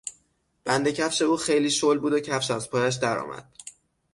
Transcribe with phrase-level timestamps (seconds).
[0.65, 3.51] بند کفش او خیلی شل بود و کفش از پایش درآمد.